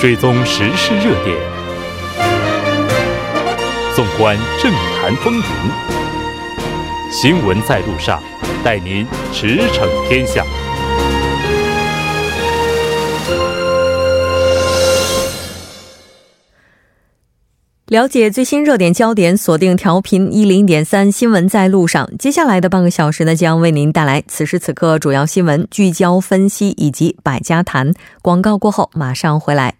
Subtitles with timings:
[0.00, 1.36] 追踪时事热点，
[3.94, 5.42] 纵观政坛风云，
[7.12, 8.18] 新闻在路上，
[8.64, 10.42] 带您驰骋天下。
[17.88, 22.08] 了解最新热点焦点，锁定调频一零点三新闻在路上。
[22.18, 27.92] 接下来的半个小时呢，将为您带来此时此刻主要新闻聚焦分析以及百家谈。
[28.22, 29.79] 广告过后马上回来。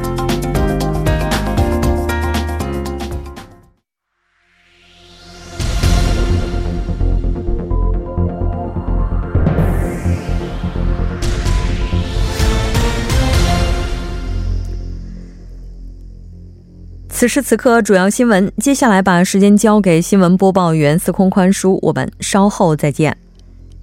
[17.21, 18.51] 此时此刻，主要新闻。
[18.57, 23.15] 接下来把时间交给新闻播报员司空宽叔，我们稍后再见。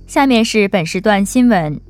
[0.08, 1.80] 下面是本时段新闻。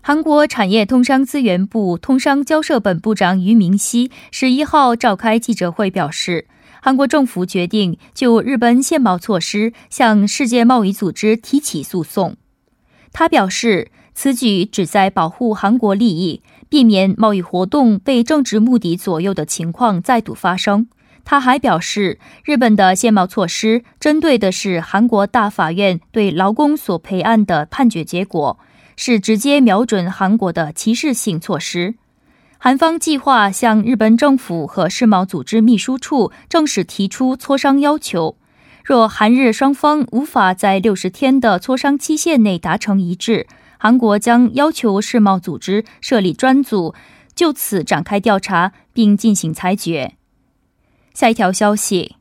[0.00, 6.46] 韩国产业通商资源部通商交涉本部长俞明熙十一号召开记者会，表示，
[6.80, 12.36] 韩国政府决定就日本限贸措施向世界贸易组织提起诉讼。
[13.12, 16.40] 他表示，此举旨在保护韩国利益，
[16.72, 20.86] 避免贸易活动被政治目的左右的情况再度发生。
[21.22, 28.58] 他还表示，日本的限贸措施针对的是韩国大法院对劳工索赔案的判决结果。
[28.94, 31.94] 是直接瞄准韩国的歧视性措施。
[32.58, 38.36] 韩方计划向日本政府和世贸组织秘书处正式提出磋商要求。
[38.84, 43.46] 若韩日双方无法在六十天的磋商期限内达成一致，
[43.82, 46.94] 韩国将要求世贸组织设立专组，
[47.34, 50.14] 就此展开调查并进行裁决。
[51.12, 52.14] 下一条消息，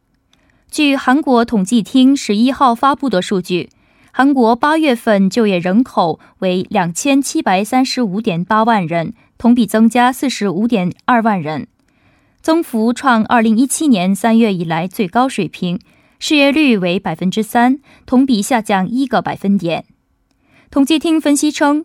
[0.71, 3.69] 据韩国统计厅十一号发布的数据。
[4.11, 11.67] 韩国八月份就业人口为两千七百三十五点八万人，同比增加四十五点二万人，
[12.41, 15.79] 增幅创二零一七年三月以来最高水平。
[16.17, 19.85] 失业率为百分之三，同比下降一个百分点。
[20.71, 21.83] 统计厅分析称，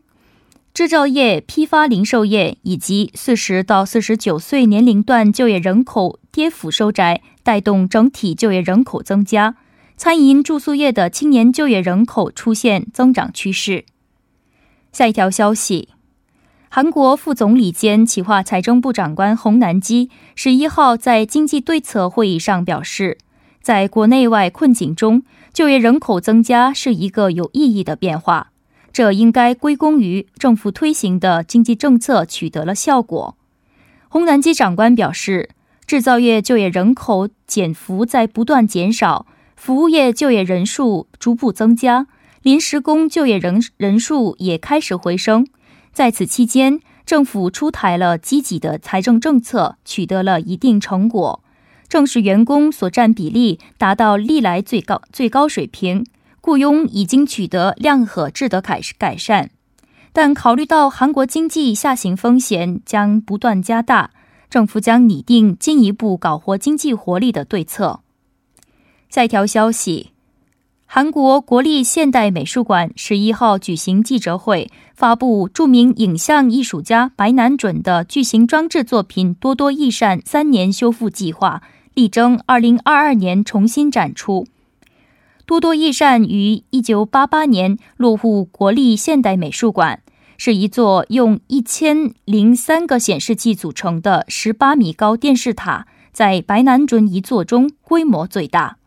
[0.72, 9.56] 制造业、批发零售业以及四十到四十九岁年龄段就业人口跌幅收窄，带动整体就业人口增加。
[9.96, 13.86] 餐饮、住宿业的青年就业人口出现增长趋势。
[14.92, 15.88] 下一条消息，
[16.68, 23.18] 韩国副总理兼企划财政部长官洪南基十一号在经济对策会议上表示，
[23.60, 28.52] 在国内外困境中，就业人口增加是一个有意义的变化，
[28.96, 33.36] 这应该归功于政府推行的经济政策取得了效果。
[34.08, 35.50] 洪南基长官表示，
[35.86, 39.26] 制造业就业人口减幅在不断减少。
[39.54, 42.06] 服务业就业人数逐步增加，
[42.40, 45.46] 临时工就业人人数也开始回升。
[45.92, 51.42] 在此期间，政府出台了积极的财政政策，取得了一定成果。
[51.86, 56.06] 正式员工所占比例达到历来最高最高水平，
[56.46, 59.50] 雇佣已经取得量和质的改改善。
[60.12, 64.12] 但考虑到韩国经济下行风险将不断加大，
[64.48, 67.98] 政府将拟定进一步搞活经济活力的对策。
[69.10, 70.12] 下一条消息，
[70.86, 81.60] 韩国国立现代美术馆十一号举行记者会，发布著名影像艺术家白南准的巨型装置作品《多多益善》三年修复计划，
[81.94, 84.46] 力争二零二二年重新展出。
[85.46, 90.00] 多多益善于一九八八年落户国立现代美术馆，
[90.36, 98.78] 是一座用一千零三个显示器组成的十八米高电视塔，在白南准一座中规模最大。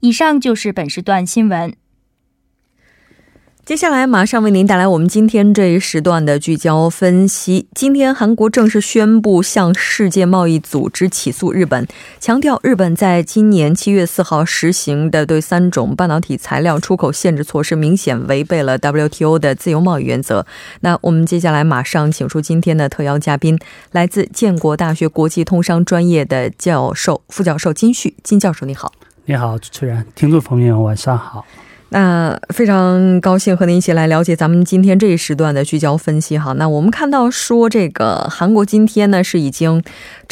[0.00, 1.72] 以上就是本时段新闻。
[3.64, 7.68] 接下来马上为您带来我们今天这一时段的聚焦分析。
[7.76, 11.86] 今天，韩国正式宣布向世界贸易组织起诉日本，
[12.18, 20.44] 强调日本在今年七月四号实行的对三种半导体材料出口限制措施，明显违背了 WTO 的自由贸易原则。
[20.80, 23.56] 那我们接下来马上请出今天的特邀嘉宾，
[23.92, 28.92] 来自建国大学国际通商专业的教授、副教授金旭，金教授，你好。
[29.26, 31.46] 你好，主持人，听众朋友，晚上好。
[31.92, 36.54] 那非常高兴和您一起来了解咱们今天这一时段的聚焦分析哈。
[36.54, 39.82] 那我们看到说，这个韩国今天呢是已经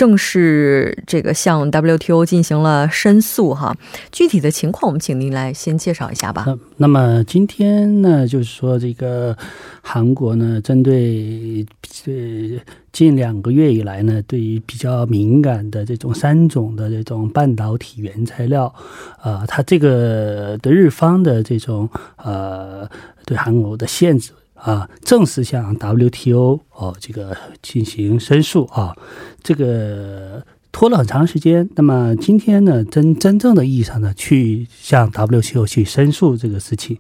[0.01, 3.77] 正式这个向 WTO 进行了申诉哈。
[4.11, 6.47] 具体的情况，我们请您来先介绍一下吧。
[6.79, 9.37] 那么今天呢，就是说这个
[9.83, 11.67] 韩国呢，针对
[12.07, 12.59] 呃
[12.91, 18.75] 近两个月以来呢，对于比较敏感的这种三种的这种半导体原材料，
[19.21, 21.87] 啊，它这个的日方的这种
[22.17, 22.89] 呃
[23.27, 28.97] 对韩国的限制啊，正式向 WTO 哦这个进行申诉啊，
[29.43, 30.43] 这个。
[30.73, 36.97] 拖了很长时间，那么今天呢，真真正的意义上呢，去向 WTO 去申诉这个事情，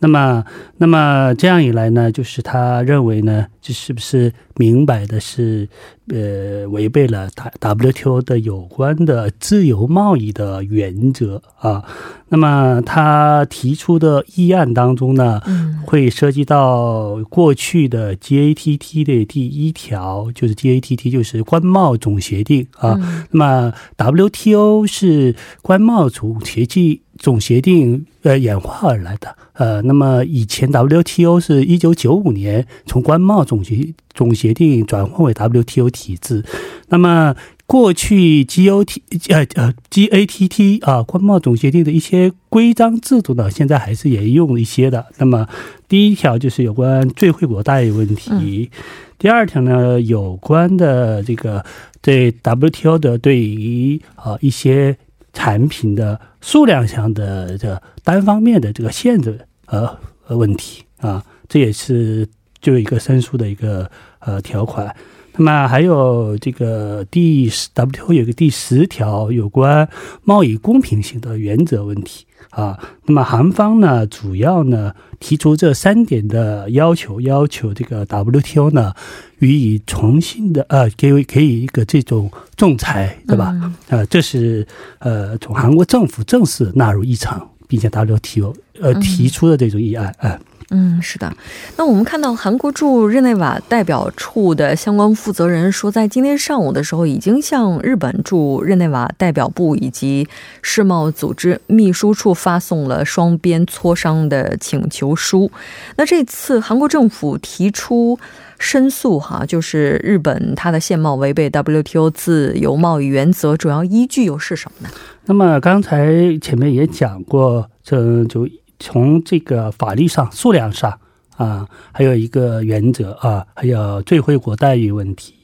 [0.00, 0.44] 那么，
[0.76, 5.66] 那么这样一来呢，就是他认为呢，这是不是明摆的是，
[6.08, 7.28] 呃，违背了
[7.60, 11.84] WTO 的有关的自由贸易的原则啊？
[12.28, 15.40] 那么他提出的议案当中呢，
[15.84, 22.98] 会涉及到过去的 GATT 的第一条，就是 GATT 就是关贸总协定啊。
[23.30, 27.00] 那么 WTO 是关贸总协定。
[27.18, 36.42] 总协定呃演化而来的呃，那么以前 WTO 是一九九五年从关贸总协总协定转换为 WTO 体制，
[36.88, 37.36] 那么
[37.66, 38.96] 过去 GOT
[39.28, 45.06] 呃呃 GATT 啊关贸总协定的一些规章制度呢，现在还是沿用一些的。
[45.18, 45.46] 那么
[45.86, 48.70] 第一条就是有关最惠国待遇问题，
[49.18, 51.64] 第二条呢有关的这个
[52.00, 54.96] 对 WTO 的对于啊一些。
[55.38, 59.94] 产品的数量上的这单方面的这个限制呃
[60.28, 62.26] 问题啊，这也是
[62.66, 64.92] 就有一个申诉的一个呃条款。
[65.36, 69.88] 那么还有这个第十 WTO 有个第十条有关
[70.24, 72.76] 贸易公平性的原则问题啊。
[73.04, 78.92] 那么韩方呢，主要呢提出这三点的要求，要求这个 WTO 呢
[79.38, 83.54] 予以重新的呃给给予一个这种仲裁，对吧？
[83.88, 84.66] 呃，这是
[84.98, 90.32] 呃从韩国政府正式纳入议程，并且 WTO 呃提出的这种议案啊。
[90.32, 90.40] 嗯，
[90.70, 91.32] 嗯是的。
[91.76, 100.26] 那我们看到韩国驻日内瓦代表处的相关负责人说，在今天上午的时候，已经向日本驻日内瓦代表部以及
[100.62, 105.48] 世贸组织秘书处发送了双边磋商的请求书。
[105.96, 108.18] 那这次韩国政府提出
[108.58, 114.94] 申诉，哈，就是日本它的限贸违背 WTO 自由贸易原则，主要依据又是什么呢？
[115.26, 118.48] 那么刚才前面也讲过，这就。
[118.78, 120.98] 从这个法律上、数量上
[121.36, 125.34] 啊，还有一个原则啊，还有最惠国待遇问题，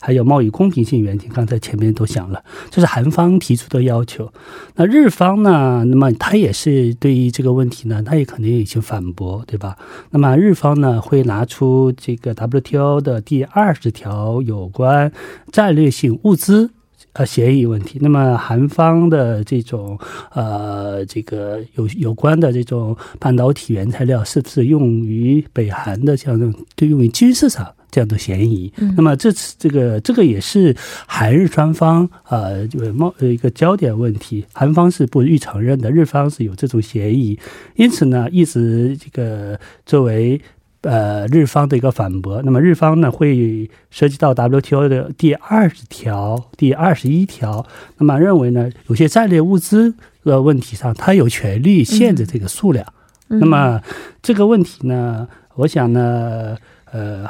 [0.00, 1.28] 还有贸易公平性原则。
[1.32, 4.32] 刚才前面都讲了，这是韩方提出的要求。
[4.74, 5.84] 那日方呢？
[5.84, 9.76] 那么他也是对于这个问题呢，他也肯定已经反驳，对吧？
[10.10, 15.12] 那么日方呢，会拿出这个 WTO 的第二十条有关
[15.52, 16.70] 战略性物资。
[17.16, 17.98] 呃，协议问题。
[18.02, 19.98] 那么，韩方的这种
[20.32, 28.70] 呃，这个有有关的这种半导体原材料，是不是用于北韩的这样的，对用于军事上这样的嫌疑？
[28.96, 30.76] 那么，这次这个这个也是
[31.06, 34.44] 韩日双方呃，就贸一个焦点问题。
[34.52, 37.38] 韩方是不予承认的，日方是有这种协议，
[37.76, 40.38] 因此呢，一直这个作为。
[40.86, 47.66] 呃，日方的一个反驳，那么日方呢会涉及到 WTO 的第二十条、第二十一条，
[47.98, 49.92] 那么认为呢有些战略物资
[50.22, 52.86] 的问题上，他有权利限制这个数量。
[53.26, 53.82] 那么
[54.22, 55.26] 这个问题呢，
[55.56, 56.56] 我想呢，
[56.92, 57.26] 呃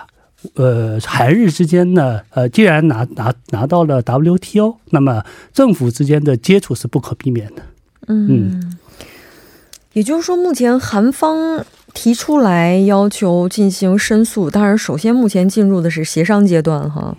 [0.56, 7.62] 呃，韩日之间呢，呃，既然拿拿拿到了 WTO，那么政府之间的接触是不可避免的。
[8.08, 8.76] 嗯，
[9.94, 11.64] 也就是说，目前韩方。
[11.96, 17.16] 提出来要求进行申诉，当然，首先目前进入的是协商阶段哈。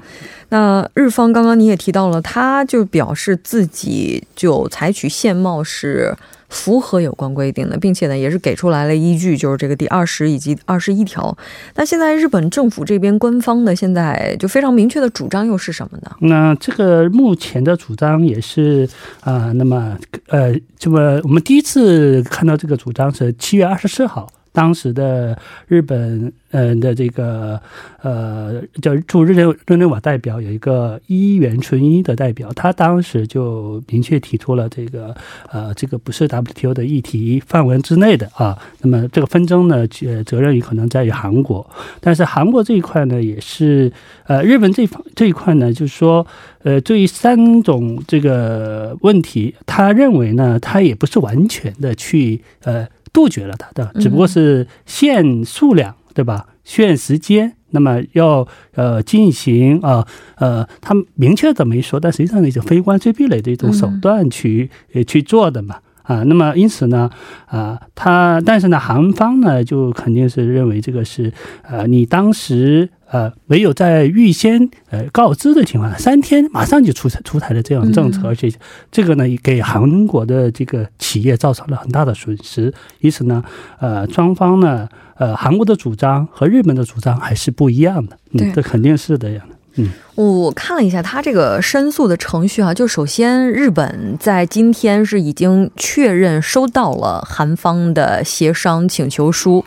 [0.50, 6.16] 那日方刚刚你也提到了，他就表示自己就采取限贸是
[6.48, 11.36] 符合有关规定的，并且呢也是给出来了依据，就是这个第二十以及二十一条。
[11.74, 16.12] 那现在日本政府这边官方的现在就非常明确的主张又是什么呢？
[16.22, 18.88] 那这个目前的主张也是
[19.22, 24.32] 啊，那么呃，这么我们第一次看到这个主张是七月二十四号。
[24.58, 25.38] 当时的
[25.68, 27.62] 日本嗯的这个
[28.02, 35.16] 呃叫驻日内日内瓦代表有一个一元纯一的代表，他当时就明确提出了这个
[35.52, 38.58] 呃这个不是 WTO 的议题范围之内的啊。
[38.82, 41.70] 那么这个纷争呢，呃责任也可能在于韩国，
[42.02, 43.92] 但是韩国这一块呢，也是
[44.26, 46.26] 呃日本这方这一块呢，就是说
[46.64, 52.88] 呃对于三种这个问题，他认为呢，他也不是完全的去呃。
[53.14, 56.48] 杜绝了它的，只不过是限数量，对吧？
[56.64, 66.24] 限时间，那么要呃进行啊呃，他明确的没说，但实际上呢，就非关税壁垒的一种手段去呃去做的嘛啊。
[66.24, 67.10] 那么因此呢，
[67.46, 71.32] 啊，他但是呢，韩方呢就肯定是认为这个是
[71.64, 72.90] 呃，你当时。
[73.10, 78.52] 呃，没有在预先呃告知的情况下，三天马上就出台出台了这样的政策，而且
[78.92, 82.74] 这个呢，给韩国的这个企业造成了很大的损失。
[83.00, 83.42] 因此呢，
[83.80, 88.18] 呃，双方呢，呃，韩国的主张和日本的主张还是不一样的。
[88.34, 89.56] 嗯，这肯定是这样的。
[89.76, 99.64] 嗯，我看了一下他这个申诉的程序啊，就首先日本在今天是已经确认收到了韩方的协商请求书，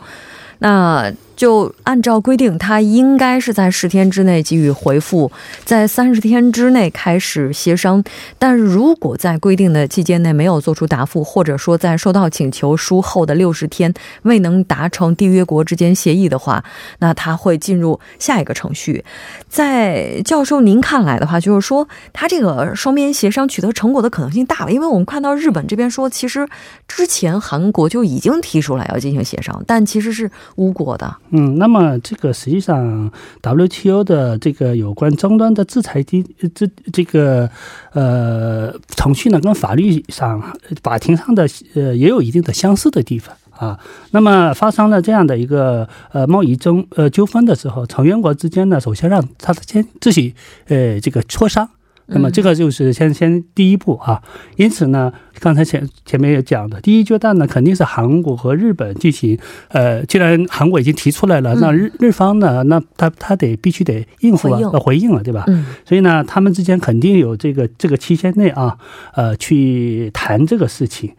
[0.59, 1.11] 那。
[1.41, 5.31] 就按照规定，他应该是在十天之内给予回复，
[5.65, 8.03] 在三十天之内开始协商。
[8.37, 16.63] 但如果在规定的期间内没有做出答复，或者说在收到请求书后的六十天未能达成缔约国之间协议的话，
[16.99, 19.03] 那他会进入下一个程序。
[19.49, 26.47] 在教授您看来的话，就是说他这个双边协商取得成果的可能性大了，因为我们看到日本这边说，其实
[26.87, 31.11] 之前韩国就已经提出来要进行协商，但其实是无果的。
[31.33, 33.09] 嗯，那么这个实际上
[33.41, 37.49] ，WTO 的这个有关终端的制裁机这这个
[37.93, 40.41] 呃程序呢，跟法律上
[40.83, 43.79] 法庭上的呃也有一定的相似的地方啊。
[44.11, 50.35] 那么发生了这样的一个呃贸易争呃纠纷的时候，成员国之间呢，首先让他先自己
[50.67, 51.69] 呃这个磋商。
[52.11, 54.21] 那么这个就是先先第一步啊，
[54.57, 59.37] 因此呢，刚才前前面也讲的，第一阶段呢肯定是韩国和日本进行，
[59.69, 65.45] 呃，既然韩国已经提出来了，那日日方呢，那他他得必须得应付啊，回应了，对吧？
[65.47, 65.65] 嗯。
[65.85, 68.77] 所以呢，他们之间肯定有这个这个期限内啊，
[69.13, 71.13] 呃，去谈这个事情，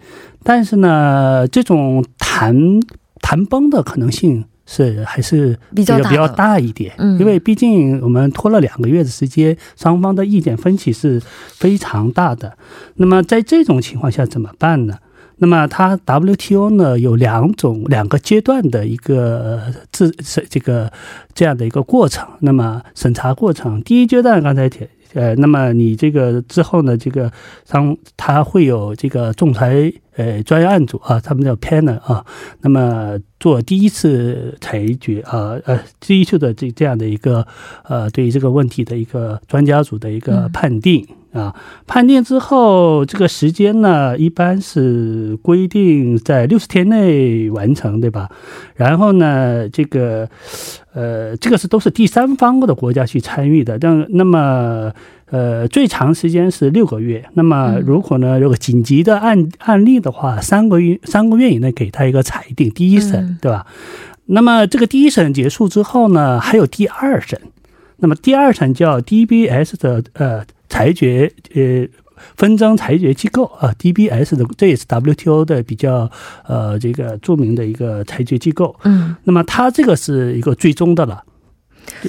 [0.45, 2.55] 但是呢，这种谈
[3.21, 4.45] 谈崩的可能性。
[4.65, 12.57] 是还是比较比较大一点，嗯，因为毕竟我们拖了两个月的时间，双方的意见分歧是非常大的。
[12.97, 14.97] 那么在这种情况下怎么办呢？
[15.39, 20.93] 那么它 WTO 呢有两种两个阶段的一个自是这个
[21.35, 22.25] 这样的一个过程。
[22.41, 24.87] 那么审查过程，第一阶段刚才提。
[25.15, 27.31] 呃，那么你这个之后呢，这个
[27.65, 32.25] 商他会有这个仲裁呃专业案组啊，他们叫 panel 啊，
[32.61, 37.47] 那么做第一次裁决啊，呃，第一次的这这样的一个
[37.85, 41.55] 呃对于这个问题的一个专家组的一个判定啊，
[41.87, 48.29] 判定之后这个时间呢，一般是规定在六十天内完成，对吧？
[48.75, 50.29] 然后呢，这个。
[50.95, 54.93] 呃，这个是都是第三方的国家去参与的，但那么
[55.33, 57.25] 呃，最长时间是六个月。
[57.33, 63.67] 那么如果呢，如果紧急的案案例的话，三个月三个月以内给他一个裁定，第一审对吧？
[64.27, 67.41] 那么这个第一审结束之后呢，还有第二审。
[67.97, 71.89] 那么第二审叫 DBS 的呃裁决呃。
[72.37, 76.09] 纷争裁决机构啊，DBS 的这也是 WTO 的比较
[76.47, 78.77] 呃这个著名的一个裁决机构。
[78.85, 81.21] 嗯，那么它这个是一个最终的了。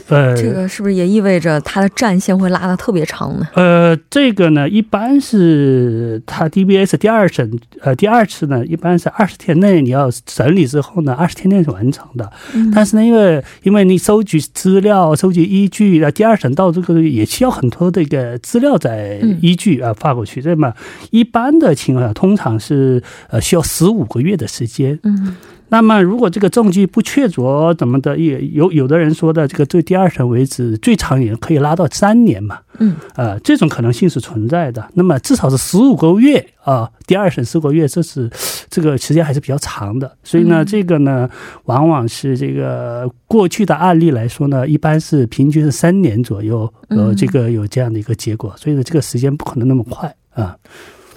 [0.08, 3.48] 呃，这个是不是也意味着它的战线会拉得特别长呢？
[3.54, 12.32] 呃，这个呢，一般是它 DBS 第二审，呃，第二次呢，一般是二十天内你要审理之后呢，二十天内是完成的。
[12.74, 20.74] 但是呢，因为因为你收集资料、收集依据，那第二审到这个也需要很多这个资料在依据啊发过去，这么
[21.12, 25.00] 一般的情况下，通常是呃需要十五个月的时间。
[25.04, 25.36] 嗯。
[25.74, 28.16] 那么，如果这个证据不确凿，怎么的？
[28.16, 32.60] 也有有的人说的，这个对第二审为止，最长也可以拉到三年嘛。
[32.78, 34.88] 嗯，呃，这种可能性是存在的。
[34.94, 38.30] 那么至少是十五个月啊，第二审十个月，这是
[38.70, 40.16] 这个时间还是比较长的。
[40.24, 41.28] 所以呢，这个呢，
[41.64, 48.54] 往往是这个过去的案例来说呢，一般是平均是三年左右，呃，这个有这样的一个结果。
[48.58, 50.56] 所以呢，这个时间不可能那么快啊。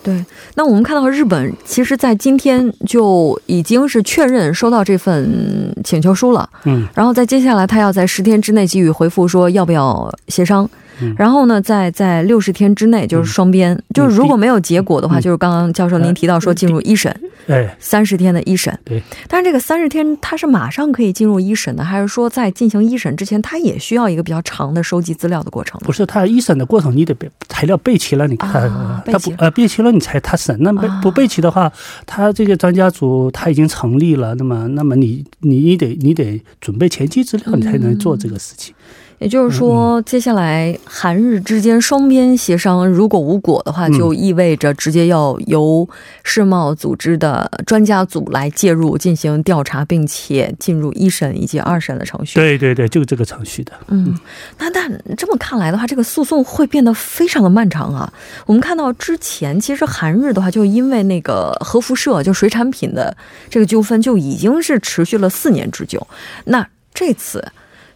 [0.07, 6.49] 对，那我们看到日本其实，在今天就已经是确认收到这份请求书了。
[6.63, 10.71] 嗯，然后在接下来，他要在十天之内给予回复，说要不要协商。
[11.17, 17.15] 然后呢，在在六十天之内，就是双边，就是如果没有结果的话，就是刚刚教授您提到说进入一审，
[17.47, 19.03] 哎，三十天的一审，对。
[19.29, 25.81] 但是这个三十天，它是马上可以进入一审的，还是说在进行一审之前，他也需要一个比较长的收集资料的过程？
[25.85, 28.71] 不是，他一审的过程你得备材料备齐了，你看，
[29.05, 31.71] 他不呃备齐了你才他审，那备不备齐的话，
[32.07, 38.75] 他这个专家组他已经成立了，那么那么你你你得你得准备前期资料，你才能做这个事情。
[39.19, 45.89] 也就是说，接下来韩日之间双边协商如果无果的话，就意味着直接要由
[46.23, 52.35] 世贸组织的专家组来介入进行调查，并且进入一审以及二审的程序。
[52.35, 53.73] 对对对，就这个程序的。
[53.89, 54.19] 嗯，
[54.59, 58.13] 那但这么看来的话，这个诉讼会变得非常的漫长啊。
[58.45, 63.17] 我们看到之前，其实韩日的话，就因为那个核辐射，就水产品的
[63.49, 66.07] 这个纠纷，就已经是持续了四年之久。
[66.45, 67.43] 那这次。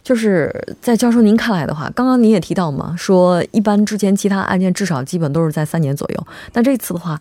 [0.03, 7.19] 就是在教授您看来的话，刚刚您也提到嘛，说一般之前其他案件至少基本都是在三年左右，但这次的话，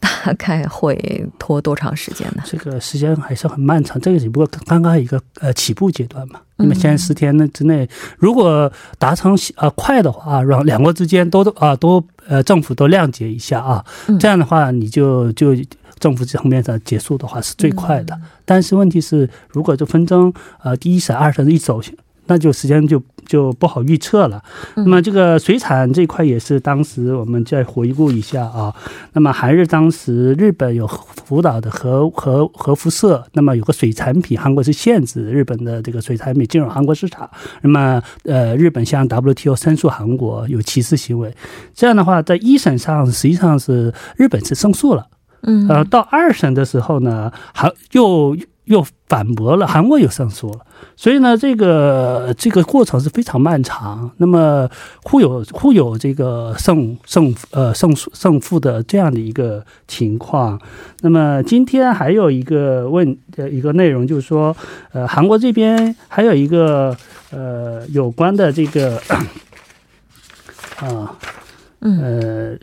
[0.00, 2.42] 大概会拖多长时间呢？
[2.44, 6.40] 这个时间还是很漫长，这个只不过刚刚一个呃起步阶段嘛。
[6.56, 13.84] 那么现在十天呢之内，如果达成呃快的话，让两国之间都啊都呃政府都谅解一下啊，
[14.18, 15.54] 这样的话你就就
[16.00, 18.18] 政府层面上结束的话是最快的。
[18.44, 20.32] 但是问题是，如果这纷争
[20.64, 21.80] 呃第一审、二审一走。
[22.28, 24.40] 那就时间就就不好预测了。
[24.76, 28.72] 那么这个水产这块也是当时我们再回顾一下啊。
[29.14, 37.28] 那么还是当时日本有福岛的核核核辐射，那么有个水产品，韩国是限制日本的这个水产品进入韩国市场。
[37.62, 41.34] 那么呃，日本向 WTO 申诉韩国有歧视行为，
[41.74, 45.06] 这样的话在一审上实际上是日本是胜诉了。
[45.42, 48.36] 嗯，呃，到二审的时候呢，还又。
[48.68, 50.58] 又反驳了，韩国又胜诉了，
[50.94, 54.10] 所以呢，这个这个过程是非常漫长。
[54.18, 54.68] 那么
[55.04, 60.60] 互有互有这个胜胜呃胜胜负的这样的一个情况。
[61.00, 64.54] 那么今天还有一个问呃一个内容，就是说，
[64.92, 66.94] 呃，韩国这边还有一个
[67.30, 69.00] 呃有关的这个
[70.80, 71.16] 啊，
[71.80, 72.54] 呃。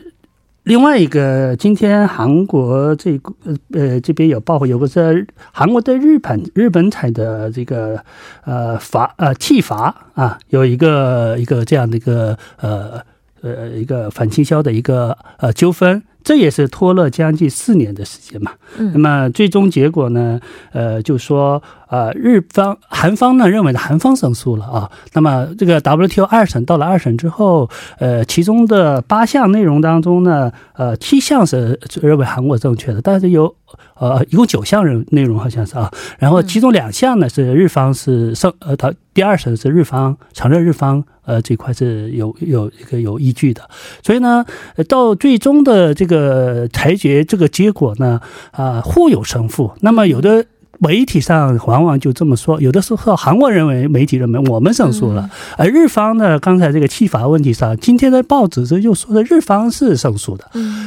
[0.66, 3.32] 另外一个，今天韩国这个
[3.72, 8.00] 呃这边有报，有个是韩国对日本日本产的这个
[8.44, 13.00] 呃罚呃替罚啊，有一个一个这样的一个呃
[13.42, 16.02] 呃一个反倾销的一个呃纠纷。
[16.24, 18.50] 这也是拖了将近四年的时间嘛。
[18.76, 20.40] 嗯，那么最终结果呢？
[20.72, 24.90] 呃，就说呃，日方韩方呢认为韩方胜诉了啊。
[25.12, 33.54] 那么这个 WTO 二审到了二审之后，呃，其中的八项内容当中呢，呃，七项是认为韩国正确的，但是有
[33.94, 35.90] 呃一共九项人内容好像是啊。
[36.18, 41.04] 然后其中两项呢是日方是胜呃，他第二审是日方承认日方。
[41.26, 43.68] 呃，这块是有有一个有依据的，
[44.00, 44.44] 所以呢，
[44.88, 48.20] 到最终的这个裁决这个结果呢，
[48.52, 49.72] 啊，互有胜负。
[49.80, 50.46] 那么有的
[50.78, 60.44] 媒体上往往就这么说，有的时候韩国认为媒体认为我们胜诉了，而日方呢，刚才这个弃法问题上，今天的报纸这又说的日方是胜诉的，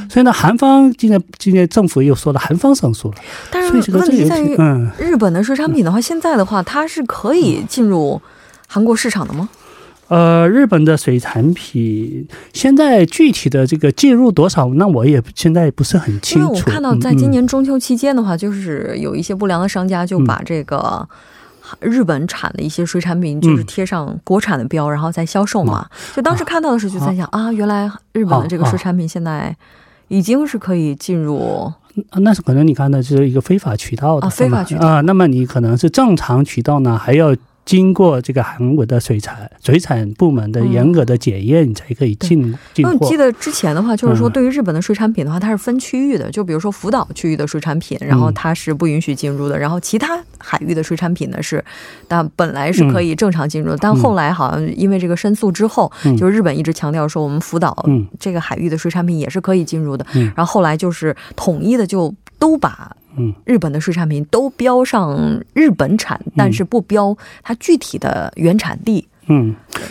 [0.10, 3.16] 所以呢，韩方今天今天政府又说了韩方胜诉了。
[3.50, 8.22] 但是问题在于，嗯，日本的水产品的话，现在的话，它是可以进入
[8.68, 9.50] 韩国市场的吗？
[10.10, 16.48] 呃，日本的水产品现在具体的这个进入多少，那我也现在不是很清楚。
[16.48, 21.08] 因为我看到在今年中秋期间的话，就是有一些不良的商家就把这个
[21.80, 25.88] 日本产的一些水产品，就是贴上国产的标，然后再销售嘛。
[26.16, 29.56] 就当时看到的时候就在想啊，原来日本的这个水产品现在
[30.08, 31.72] 已经是可以进入。
[32.14, 35.02] 那是可能你看的是一个非法渠道的啊，非法渠道啊。
[35.02, 37.36] 那么你可能是正常渠道呢，还要。
[37.70, 42.42] 经过这个韩国的水产水产部门的严格的检验，你才可以进
[42.74, 42.92] 进货。
[42.92, 46.32] 因为记得之前的话，就是说对于日本的水产品的话，它是分区域的。
[46.32, 49.56] 就比如说福岛区域的水产品，然后它是不允许进入的。
[49.56, 51.64] 然后其他海域的水产品呢是，
[52.08, 53.78] 但本来是可以正常进入的。
[53.78, 57.86] 但后来好像因为这个申诉之后，就是日本一直强调说我们福岛
[58.20, 60.04] 这个海域的水产品也是可以进入的。
[60.36, 62.96] 然后后来就是统一的就都把。
[63.46, 69.08] 日本的水产品都标上日本产，但是不标它具体的原产地。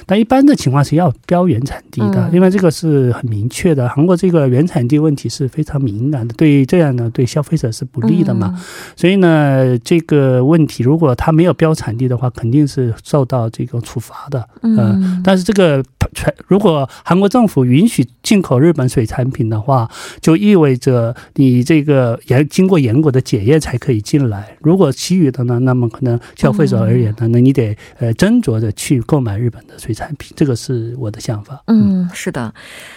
[0.06, 3.88] 但一般的情况是要标原产地的，因为这个是很明确的。
[3.88, 8.58] 韩国这个原产地问题是非常敏感的，对于这样呢，对消费者是不利的嘛。
[8.96, 14.48] 所以呢，这个问题如果他没有标产地的话，肯定是受到这个处罚的。
[14.62, 19.88] 嗯，但是这个全如果韩国政府允许进口日本水产品的话，
[20.20, 24.56] 就意味着你这个严经过严格的检验才可以进来。
[24.62, 29.27] 如果其余的呢，那么可能消费者而言呢，那你得呃斟酌着去购买。
[29.28, 31.62] 买日本的水产品，这个是我的想法。
[31.66, 32.50] 嗯，是的。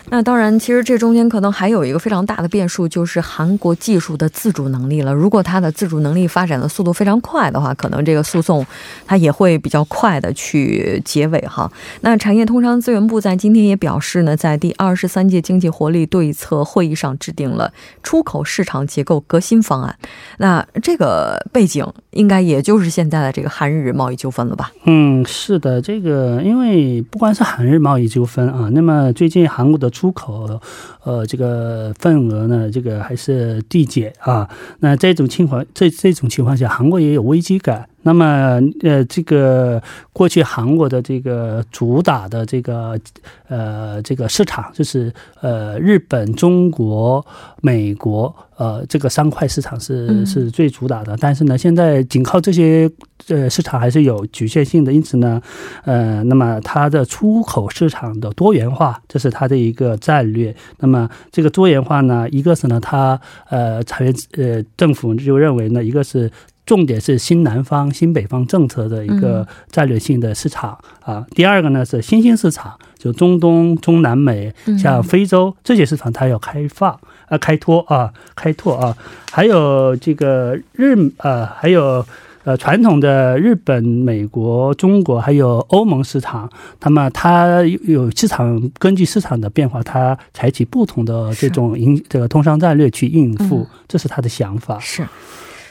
[0.10, 5.14] 那当然，其实这中间可能还有一个非常大的变数，就是韩国技术的自主能力了。
[5.14, 8.66] 如果它的自主能力发展的速度非常快的话，可能这个诉讼
[9.06, 11.70] 它也会比较快的去结尾哈。
[12.00, 19.94] 那产业通商资源部在今天也表示呢，在第二十三届经济活力对策会议上制定了出口市场结构革新方案。
[20.38, 24.72] 那这个背景应该也就是现在的这个韩日贸易纠纷了吧？
[24.86, 26.21] 嗯，是的，这个。
[26.22, 30.62] 呃，因为不光是韩日贸易纠纷啊，那么最近韩国的出口，
[31.04, 34.48] 呃，这个份额呢，这个还是递减啊。
[34.82, 37.88] 那这种情况，这这种情况下，韩国也有危机感。
[38.04, 43.00] 那么，呃，这个过去韩国的这个主打的这个
[43.48, 47.24] 呃这个市场，就是呃日本、中国、
[47.62, 51.16] 美国，呃这个三块市场是是最主打的。
[51.20, 52.90] 但是呢，现在仅靠这些
[53.28, 55.40] 呃市场还是有局限性的，因此呢，
[55.86, 60.56] 呃，那么它的出口市场的多元化，这是它的一个战略。
[60.80, 66.32] 那么这个多元化呢，一个是呢，它呃财源呃政府就认为呢，一个是。
[66.72, 71.26] 重点是新南方、新北方政策的一个战略性的市场啊。
[71.36, 78.96] 第二个呢是新兴市场，就中东、中南美，像非洲这些市场，它要开放啊、开拓啊、开拓啊。
[79.30, 82.06] 还有这个日呃，还有
[82.46, 94.80] 呃传统的日本、美国、中国还有欧盟市场，那么它有市场根据市场的变化，它采取不同的这种应这个通商战略去应付，这是他的想法。
[94.80, 95.06] 是。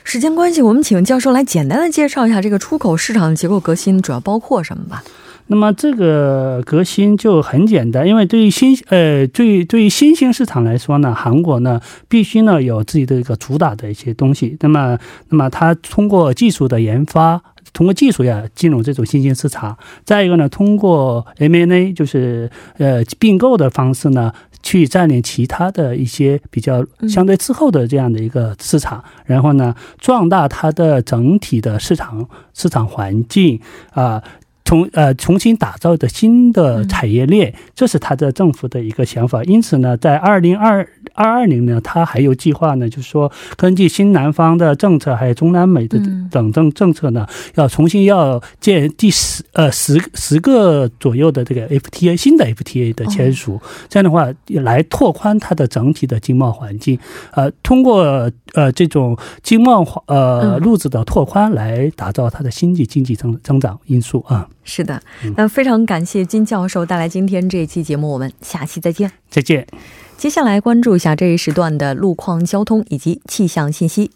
[0.03, 5.05] 时间关系，我们请教授来简单的介绍一下这个出口市场的结构革新主要包括什么吧。
[5.47, 14.57] 那么这个革新就很简单，因为对于新呃，对于对于新兴市场来说呢，韩国呢必须呢有自己的一个主打的一些东西。
[14.61, 19.77] 那么，那么它通过技术的研发，通过技术呀进入这种新兴市场。
[20.05, 24.33] 再一个呢，通过 M&A 就是呃并购的方式呢。
[24.63, 33.61] 去占领其他的一些比较相对滞后的这样的一个市场，然后呢，壮大它的整体的市场市场环境
[33.93, 34.23] 啊。
[34.63, 39.43] 重呃重新打造的新的产业链，这是他的政府的一个想法。
[39.43, 40.87] 因此呢，在二零二
[41.21, 56.99] 二二年呢，他还有计划呢，就是说根据新南方的政策，还有中南美的等政政策呢，要重新要建第十呃十十个左右的这个 FTA 新的 FTA 的签署，这样的话来拓宽它的整体的经贸环境。
[57.33, 64.49] 呃，通过呃这种经贸呃路子的拓宽来打造它的经济经济增增长因素啊。
[64.71, 65.03] 是的，
[65.37, 69.11] 那非常感谢金教授带来今天这一期节目，我们下期再见。
[69.29, 69.67] 再见。
[70.17, 74.13] 接下来关注一下这一时段的路况、交通以及气象信息。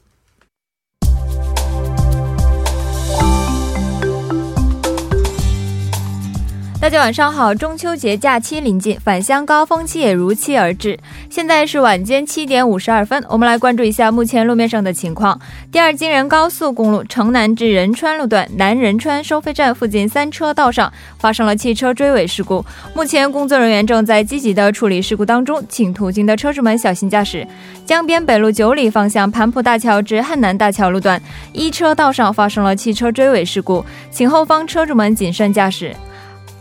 [6.84, 11.00] 大家晚上好，中秋节假期临近，返乡高峰期也如期而至。
[11.30, 15.40] 现在是晚间七点五十二分，我们来关注一下目前路面上的情况。
[15.72, 22.62] 第二京仁高速公路城南至仁川路段南仁川收费站附近三车道上发生了汽车追尾事故，
[22.94, 27.48] 目前工作人员正在积极的处理事故当中，请途经的车主们小心驾驶。
[27.86, 31.18] 江边北路九里方向盘浦大桥至汉南大桥路段
[31.54, 35.96] 一车道上发生了汽车追尾事故，请后方车主们谨慎驾驶。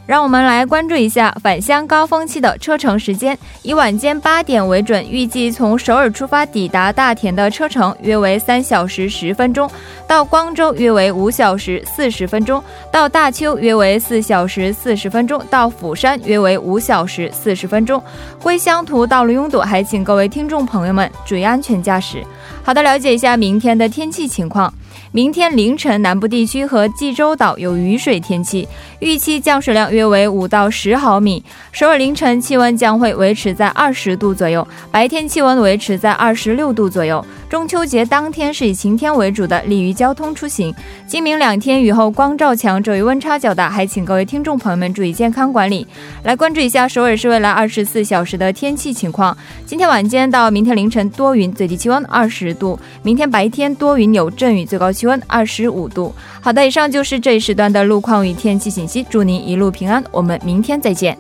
[0.06, 9.70] 让我们来关注一下返乡高峰期的车程时间，以晚间八点为准，预计从首尔出发抵达大田的车程约为三小时十分钟，
[10.06, 12.62] 到光州约为五小时四十分钟，
[12.92, 18.04] 到大邱约为四小时四十分钟，到釜山约为五小时四十分钟。
[18.42, 22.22] 归乡途道路拥堵，还请各位听众朋友们注意安全驾驶。
[22.62, 24.74] 好的，了解一下明天的天气情况。
[25.16, 31.44] 明天凌晨，南部地区和济州岛有雨水天气，预期降水量约为五到十毫米。
[31.72, 37.24] 首尔凌晨气温将会维持在二十度左右，白天气温维持在二十六度左右。
[37.54, 40.74] 中秋节当天是以晴天为主的，利于交通出行。
[41.06, 45.86] 今明两天雨后光照强，昼夜温差较大，还请各位听众朋友们注意健康管理。
[46.24, 49.38] 来关注一下首尔市未来二十四小时的天气情况。
[49.68, 56.12] 今天晚间到明天凌晨多云，最低气温二十度；明天白天多云有阵雨，最高气温二十五度。
[56.42, 61.16] 好的，以上就是这一时段的路况与天气信息，祝您一路平安，我们明天再见。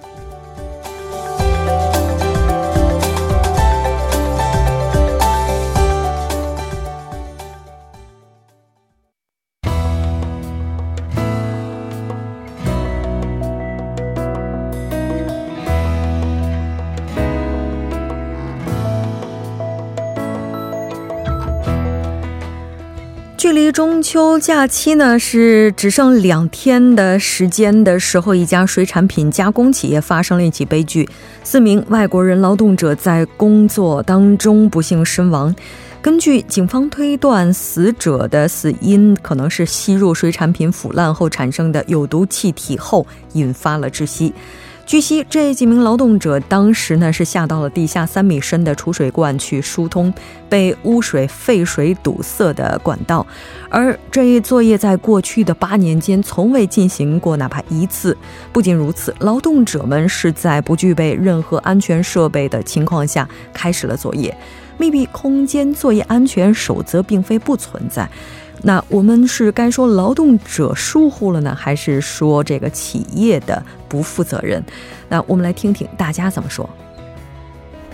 [23.43, 31.09] 距离中秋假期呢是只剩两天的时间的时候，一家水产品加工企业发生了一起悲剧，
[31.43, 35.53] 四名外国人劳动者在工作当中不幸身亡。
[36.01, 44.33] 根据警方推断，死者的死因可能是吸入水产品腐烂后产生的有毒气体后引发了窒息。
[44.85, 50.13] 据悉，这几名劳动者当时呢是下到了地下三米深的储水罐去疏通
[50.49, 53.25] 被污水、废水堵塞的管道，
[53.69, 58.15] 而这一作业在过去的八年间从未进行过哪怕一次。
[58.51, 64.37] 不仅如此，劳动者们是在不具备任何安全设备的情况下开始了作业。
[64.77, 68.07] 密闭空间作业安全守则并非不存在。
[68.61, 74.63] 那我们是该说劳动者疏忽了呢，还是说这个企业的不负责任？
[75.09, 76.69] 那我们来听听大家怎么说。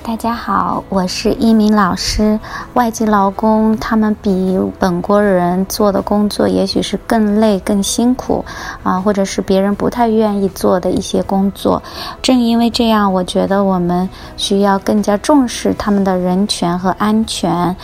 [0.02, 2.40] 大家好，我是一名老师。
[2.74, 8.44] 外籍劳工他们比本国人做的工作，也许是更累、更辛苦
[8.82, 11.84] 啊，或者是别人不太愿意做的一些工作。
[12.22, 17.76] 正因为这样，我觉得我们需要更加重视他们的人权和安全。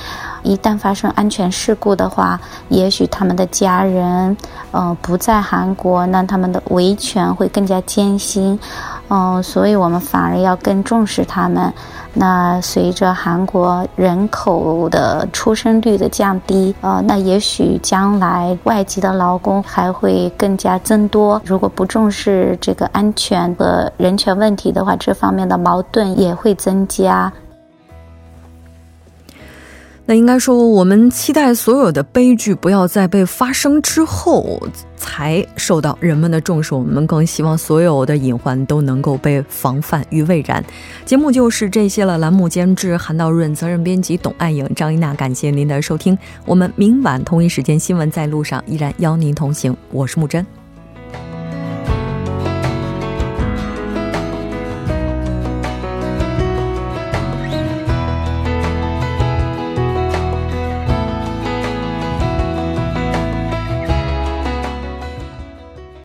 [0.45, 4.37] 一旦发生安全事故的话，也许他们的家人
[4.71, 8.57] 呃不在韩国，那他们的维权会更加艰辛。
[9.07, 11.71] 嗯，所以我们反而要更重视他们。
[12.13, 21.41] 那随着韩国人口的出生率的降低，呃，那也许将来外籍的劳工还会更加增多。
[21.45, 27.31] 如果不重视这个安全和人权问题的话，这方面的矛盾也会增加。
[30.07, 34.61] 那应该说，我们期待所有的悲剧不要在被发生之后
[34.95, 36.75] 才受到人们的重视。
[36.75, 40.63] 我们更希望所有的隐患都能够被防范于未然。
[41.05, 42.19] 节目就是这些了。
[42.19, 45.13] 栏目监制韩道润，责任编辑董爱颖、张一娜。
[45.15, 46.15] 感谢您的收听。
[46.45, 49.75] 我们明晚同一时间新闻在路上依然邀您同行。
[49.91, 50.64] 我是木真。